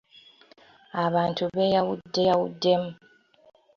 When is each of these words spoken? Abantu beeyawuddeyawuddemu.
Abantu 1.05 1.43
beeyawuddeyawuddemu. 1.55 2.91